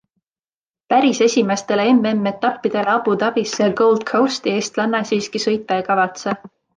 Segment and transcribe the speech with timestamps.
[0.93, 6.35] Päris esimestele MM-etappidele Abu Dhabisse ja Gold Coasti eestlanna siiski sõita ei kavatse.